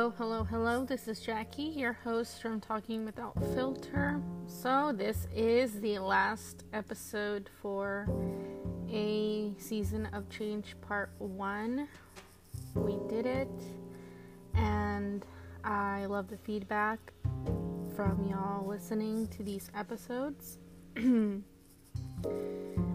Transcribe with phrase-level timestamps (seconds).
[0.00, 0.86] Hello, hello, hello.
[0.86, 4.22] This is Jackie, your host from Talking Without Filter.
[4.46, 8.08] So, this is the last episode for
[8.90, 11.86] a season of change part one.
[12.74, 13.50] We did it,
[14.54, 15.22] and
[15.64, 17.12] I love the feedback
[17.94, 20.56] from y'all listening to these episodes.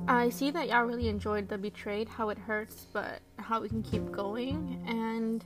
[0.08, 3.84] I see that y'all really enjoyed the betrayed, how it hurts, but how we can
[3.84, 5.46] keep going, and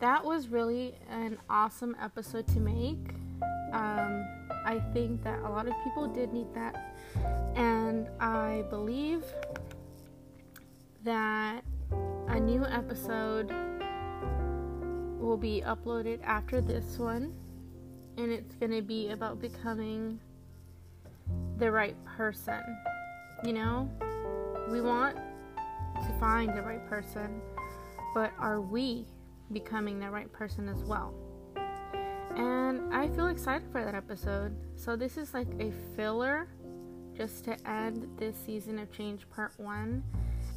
[0.00, 3.14] that was really an awesome episode to make.
[3.72, 4.26] Um,
[4.64, 6.96] I think that a lot of people did need that,
[7.54, 9.24] and I believe
[11.04, 11.64] that
[12.28, 13.52] a new episode
[15.18, 17.34] will be uploaded after this one,
[18.16, 20.20] and it's going to be about becoming
[21.58, 22.60] the right person.
[23.44, 23.90] You know,
[24.70, 27.40] we want to find the right person,
[28.14, 29.06] but are we
[29.52, 31.14] becoming the right person as well?
[32.36, 34.54] And I feel excited for that episode.
[34.76, 36.48] So, this is like a filler
[37.16, 40.02] just to end this season of Change Part 1.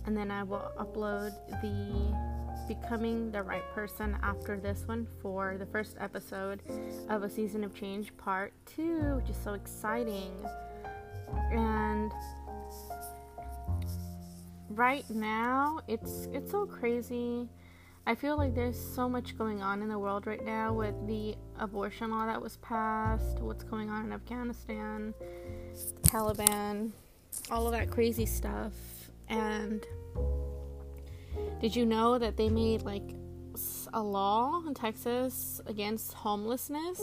[0.06, 2.16] And then I will upload the
[2.67, 6.61] Becoming the Right Person after this one for the first episode
[7.09, 10.31] of a season of Change Part 2, which is so exciting.
[11.52, 12.11] And
[14.70, 17.50] right now it's it's so crazy.
[18.05, 21.35] I feel like there's so much going on in the world right now with the
[21.59, 25.13] abortion law that was passed, what's going on in Afghanistan,
[26.02, 26.91] Taliban,
[27.52, 28.73] all of that crazy stuff.
[29.30, 29.85] And
[31.61, 33.16] did you know that they made like
[33.93, 37.02] a law in Texas against homelessness?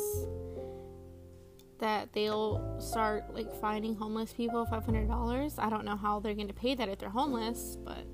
[1.78, 5.55] that they'll start like finding homeless people $500.
[5.58, 8.05] I don't know how they're going to pay that if they're homeless, but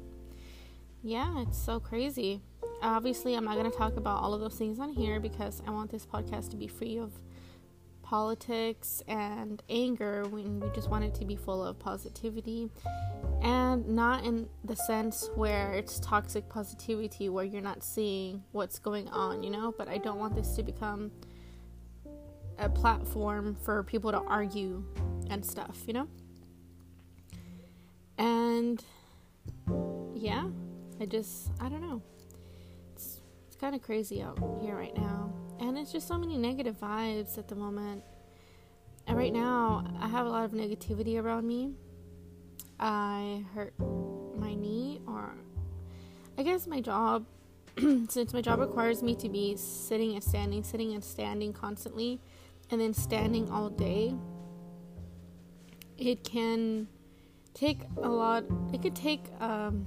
[1.04, 2.40] yeah, it's so crazy.
[2.80, 5.70] Obviously, I'm not going to talk about all of those things on here because I
[5.70, 7.12] want this podcast to be free of
[8.02, 12.70] politics and anger when we just want it to be full of positivity
[13.42, 19.06] and not in the sense where it's toxic positivity where you're not seeing what's going
[19.08, 21.10] on, you know, but I don't want this to become
[22.58, 24.82] a platform for people to argue
[25.28, 26.08] and stuff, you know?
[28.16, 28.82] And
[30.14, 30.44] yeah,
[31.00, 32.02] I just, I don't know.
[32.92, 35.32] It's, it's kind of crazy out here right now.
[35.60, 38.02] And it's just so many negative vibes at the moment.
[39.06, 41.72] And right now, I have a lot of negativity around me.
[42.80, 43.74] I hurt
[44.36, 45.34] my knee, or
[46.36, 47.26] I guess my job,
[47.78, 52.20] since my job requires me to be sitting and standing, sitting and standing constantly
[52.70, 54.14] and then standing all day,
[55.98, 56.88] it can
[57.52, 58.44] take a lot.
[58.72, 59.86] It could take um,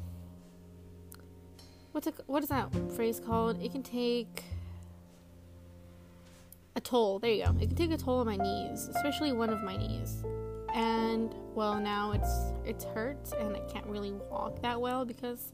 [1.98, 3.60] what's a, what is that phrase called?
[3.60, 4.44] It can take
[6.76, 7.18] a toll.
[7.18, 7.56] There you go.
[7.60, 10.24] It can take a toll on my knees, especially one of my knees.
[10.76, 15.54] And well, now it's it's hurt and I can't really walk that well because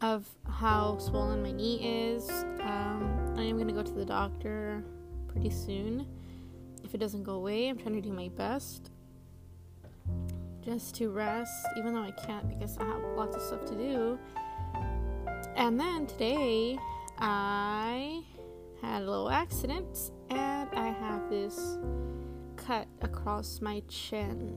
[0.00, 1.76] of how swollen my knee
[2.10, 2.28] is.
[2.60, 4.82] Um, I am gonna go to the doctor
[5.28, 6.08] pretty soon
[6.82, 8.90] if it doesn't go away, I'm trying to do my best
[10.64, 14.18] just to rest, even though I can't because I have lots of stuff to do.
[15.58, 16.78] And then today,
[17.18, 18.22] I
[18.80, 21.78] had a little accident and I have this
[22.54, 24.56] cut across my chin.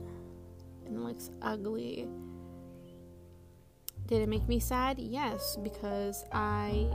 [0.85, 2.07] And it looks ugly.
[4.05, 4.99] Did it make me sad?
[4.99, 6.87] Yes, because I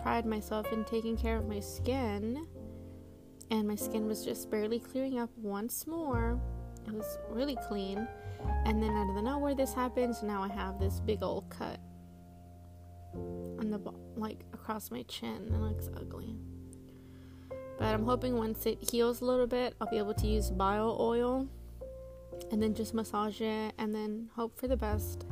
[0.00, 2.46] pride myself in taking care of my skin
[3.50, 6.40] and my skin was just barely clearing up once more.
[6.86, 8.06] It was really clean.
[8.64, 10.22] And then out of the nowhere, this happens.
[10.22, 11.80] Now I have this big old cut
[13.58, 13.80] on the
[14.16, 15.50] like across my chin.
[15.52, 16.36] It looks ugly.
[17.78, 20.96] But I'm hoping once it heals a little bit, I'll be able to use bio
[20.98, 21.48] oil
[22.50, 25.26] and then just massage it and then hope for the best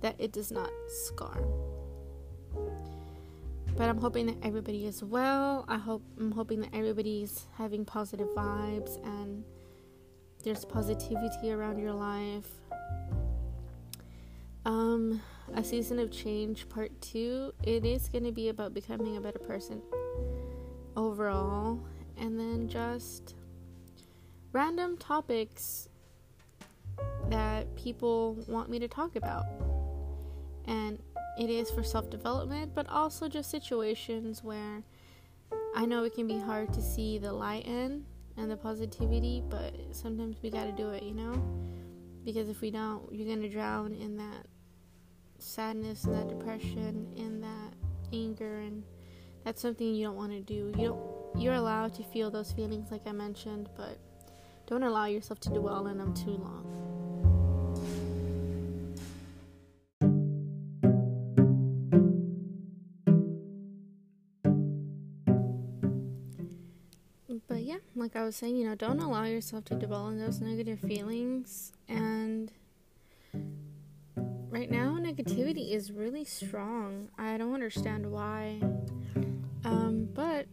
[0.00, 1.42] that it does not scar.
[3.76, 5.64] But I'm hoping that everybody is well.
[5.66, 9.44] I hope I'm hoping that everybody's having positive vibes and
[10.44, 12.48] there's positivity around your life.
[14.64, 15.20] Um,
[15.54, 17.52] a season of change part 2.
[17.62, 19.82] It is going to be about becoming a better person
[20.96, 21.80] overall
[22.16, 23.34] and then just
[24.52, 25.88] random topics
[27.28, 29.44] that people want me to talk about.
[30.66, 30.98] And
[31.38, 34.82] it is for self development, but also just situations where
[35.74, 38.04] I know it can be hard to see the light in
[38.36, 41.34] and the positivity, but sometimes we gotta do it, you know?
[42.24, 44.46] Because if we don't, you're gonna drown in that
[45.42, 47.74] sadness and that depression and that
[48.12, 48.82] anger and
[49.44, 50.72] that's something you don't want to do.
[50.78, 53.98] You don't you're allowed to feel those feelings like I mentioned, but
[54.66, 56.68] don't allow yourself to dwell in them too long.
[67.48, 70.40] But yeah, like I was saying, you know, don't allow yourself to dwell in those
[70.40, 71.72] negative feelings.
[71.88, 72.11] And
[74.52, 77.08] right now, negativity is really strong.
[77.18, 78.60] I don't understand why.
[79.64, 80.46] Um, but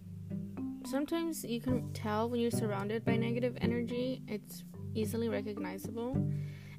[0.85, 4.63] sometimes you can tell when you're surrounded by negative energy, it's
[4.95, 6.17] easily recognizable.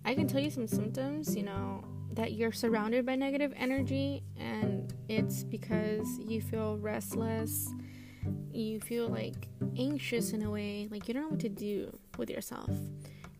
[0.05, 1.85] I can tell you some symptoms, you know,
[2.15, 7.69] that you're surrounded by negative energy, and it's because you feel restless,
[8.51, 9.47] you feel like
[9.77, 12.71] anxious in a way, like you don't know what to do with yourself.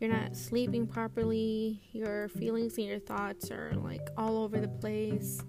[0.01, 5.43] You're not sleeping properly, your feelings and your thoughts are like all over the place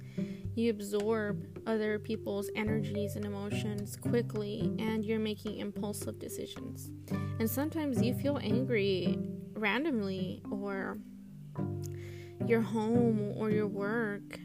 [0.56, 6.92] you absorb other people's energies and emotions quickly and you're making impulsive decisions.
[7.40, 9.18] And sometimes you feel angry
[9.54, 10.98] randomly or
[12.46, 14.40] your home or your work.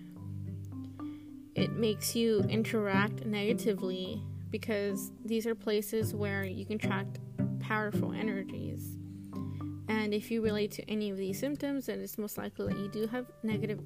[1.54, 7.18] It makes you interact negatively because these are places where you can attract
[7.58, 8.96] powerful energies.
[9.88, 12.88] And if you relate to any of these symptoms, then it's most likely that you
[12.88, 13.80] do have negative,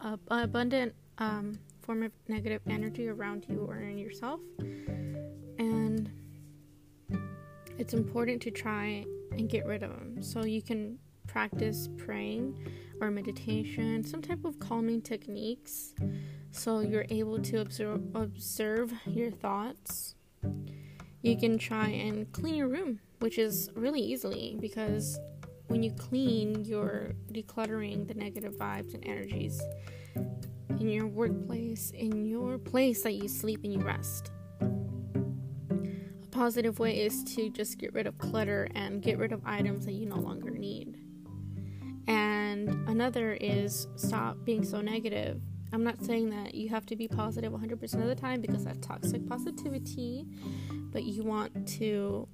[0.00, 4.40] uh, abundant um, form of negative energy around you or in yourself.
[5.58, 6.10] And
[7.78, 10.22] it's important to try and get rid of them.
[10.22, 12.58] So you can practice praying
[13.00, 15.94] or meditation, some type of calming techniques
[16.52, 20.14] so you're able to observe observe your thoughts.
[21.22, 25.18] You can try and clean your room, which is really easily because
[25.70, 29.62] when you clean, you're decluttering the negative vibes and energies
[30.80, 34.32] in your workplace, in your place that you sleep and you rest.
[34.60, 39.86] A positive way is to just get rid of clutter and get rid of items
[39.86, 40.98] that you no longer need.
[42.08, 45.40] And another is stop being so negative.
[45.72, 48.84] I'm not saying that you have to be positive 100% of the time because that's
[48.84, 50.26] toxic positivity,
[50.90, 52.26] but you want to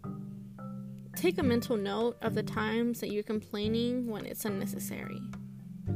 [1.16, 5.20] take a mental note of the times that you're complaining when it's unnecessary.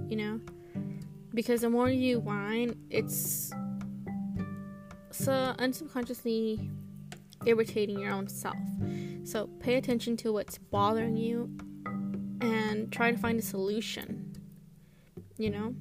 [0.09, 0.41] You know?
[1.35, 3.53] because the more you whine, it's
[5.11, 6.71] so unsubconsciously
[7.47, 8.57] irritating your own self.
[9.25, 11.51] So pay attention to what's bothering you
[12.41, 14.33] and try to find a solution.
[15.39, 15.75] You know?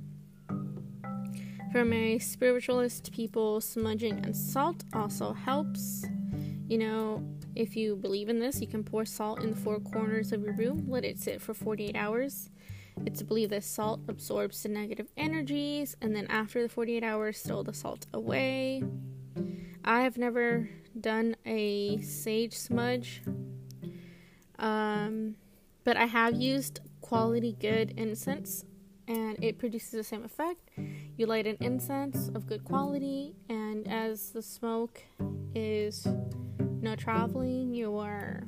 [1.72, 6.06] From a spiritualist, people smudging and salt also helps.
[6.68, 7.24] You know,
[7.60, 10.54] if you believe in this, you can pour salt in the four corners of your
[10.54, 12.50] room, let it sit for 48 hours
[13.06, 17.64] it's believed that salt absorbs the negative energies, and then after the 48 hours, throw
[17.64, 18.84] the salt away.
[19.84, 20.70] I have never
[21.00, 23.22] done a sage smudge,
[24.58, 25.36] um,
[25.84, 28.66] but I have used quality good incense,
[29.08, 30.70] and it produces the same effect.
[31.18, 35.02] You light an incense of good quality, and as the smoke
[35.54, 36.08] is
[36.82, 38.44] no traveling, you are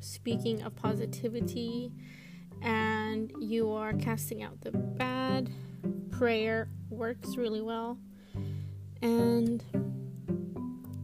[0.00, 1.92] speaking of positivity
[2.62, 5.50] and you are casting out the bad.
[6.10, 7.98] Prayer works really well.
[9.02, 9.64] And,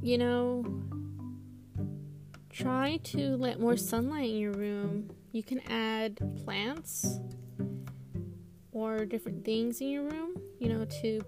[0.02, 0.64] you know,
[2.50, 5.10] try to let more sunlight in your room.
[5.32, 7.18] You can add plants
[8.72, 11.20] or different things in your room, you know, to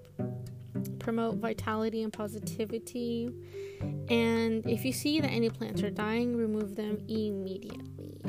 [1.08, 3.30] promote vitality and positivity.
[4.10, 8.20] And if you see that any plants are dying, remove them immediately.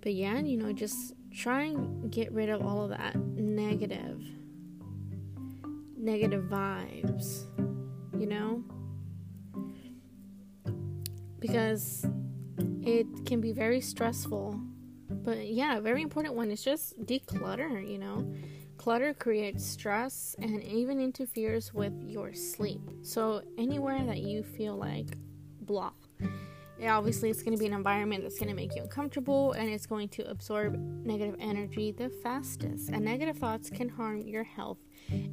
[0.00, 4.24] But yeah, you know, just try and get rid of all of that negative,
[5.96, 7.46] negative vibes,
[8.16, 8.62] you know?
[11.40, 12.06] Because
[12.82, 14.60] it can be very stressful.
[15.10, 18.32] But yeah, very important one is just declutter, you know?
[18.84, 22.82] Clutter creates stress and even interferes with your sleep.
[23.00, 25.16] So, anywhere that you feel like
[25.62, 25.92] blah,
[26.86, 29.86] obviously it's going to be an environment that's going to make you uncomfortable and it's
[29.86, 32.90] going to absorb negative energy the fastest.
[32.90, 34.80] And negative thoughts can harm your health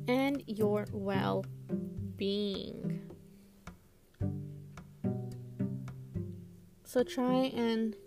[0.08, 1.44] and your well
[2.16, 3.02] being.
[6.86, 7.98] So try and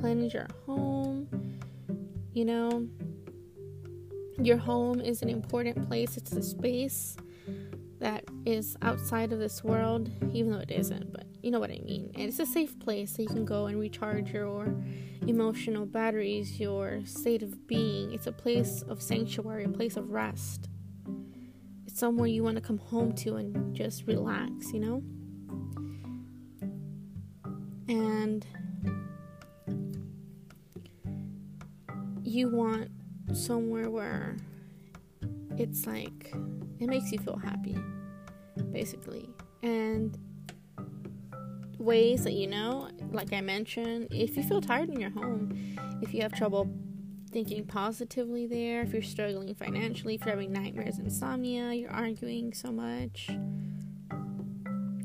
[0.00, 1.28] cleanse your home.
[2.32, 2.88] You know,
[4.46, 7.16] your home is an important place, it's a space
[7.98, 11.80] that is outside of this world, even though it isn't, but you know what I
[11.84, 12.10] mean.
[12.14, 14.74] And it's a safe place that you can go and recharge your
[15.26, 18.12] emotional batteries, your state of being.
[18.12, 20.68] It's a place of sanctuary, a place of rest.
[21.86, 25.02] It's somewhere you want to come home to and just relax, you know?
[27.88, 28.46] And
[32.22, 32.90] you want
[33.36, 34.36] somewhere where
[35.56, 36.32] it's like
[36.80, 37.76] it makes you feel happy
[38.72, 39.28] basically.
[39.62, 40.16] And
[41.80, 46.12] ways that you know like i mentioned if you feel tired in your home if
[46.12, 46.68] you have trouble
[47.30, 52.70] thinking positively there if you're struggling financially if you're having nightmares insomnia you're arguing so
[52.70, 53.30] much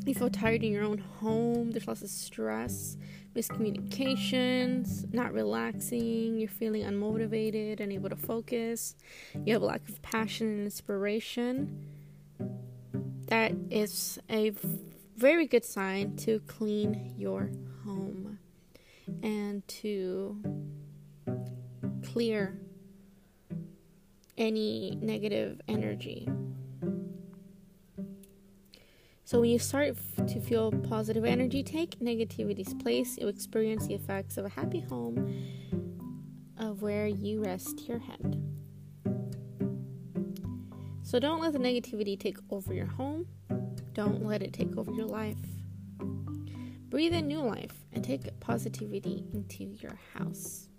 [0.05, 1.71] you feel tired in your own home.
[1.71, 2.97] There's lots of stress
[3.35, 8.95] miscommunications, not relaxing, you're feeling unmotivated, unable to focus,
[9.43, 11.85] you have a lack of passion and inspiration,
[13.27, 14.53] that is a
[15.17, 17.49] very good sign to clean your
[17.83, 18.39] home
[19.21, 20.41] and to
[22.03, 22.57] clear
[24.37, 26.29] any negative energy.
[29.25, 33.17] So when you start f- to feel positive energy, take negativity's place.
[33.17, 35.33] You'll experience the effects of a happy home
[36.59, 38.39] of where you rest your head.
[41.01, 43.25] So don't let the negativity take over your home.
[43.93, 45.37] Don't let it take over your life.
[46.89, 50.69] Breathe in new life and take positivity into your house.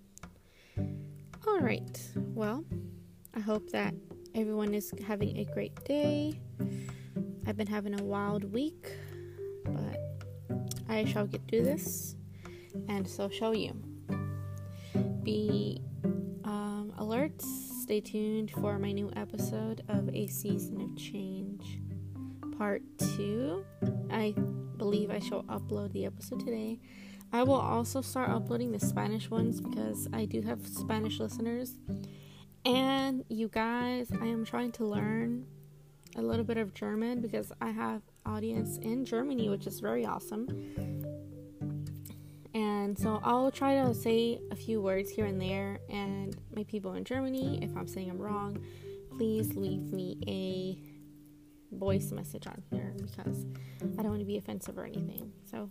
[1.48, 2.00] All right.
[2.16, 2.64] Well,
[3.34, 3.92] I hope that
[4.36, 6.38] everyone is having a great day.
[7.46, 8.90] I've been having a wild week,
[9.64, 10.00] but
[10.88, 12.16] I shall get through this,
[12.88, 13.72] and so shall you.
[15.22, 15.80] Be
[16.42, 21.80] um, alert, stay tuned for my new episode of A Season of Change,
[22.58, 22.82] Part
[23.16, 23.64] 2.
[24.10, 24.34] I
[24.76, 26.80] believe I shall upload the episode today.
[27.32, 31.76] I will also start uploading the Spanish ones because I do have Spanish listeners.
[32.64, 35.46] And you guys, I am trying to learn
[36.16, 40.48] a little bit of German because I have audience in Germany, which is very awesome.
[42.54, 45.80] And so I'll try to say a few words here and there.
[45.90, 48.58] And my people in Germany, if I'm saying I'm wrong,
[49.16, 53.44] please leave me a voice message on here because
[53.82, 55.32] I don't want to be offensive or anything.
[55.50, 55.70] So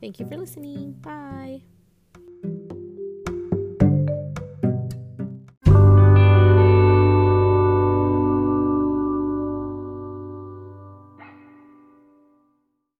[0.00, 0.92] thank you for listening.
[0.92, 1.60] Bye.